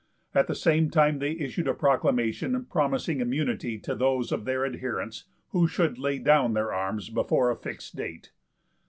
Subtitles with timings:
[0.33, 5.25] At the same time they issued a proclamation promising immunity to those of their adherents
[5.49, 8.31] who should lay down their arms before a fixed date.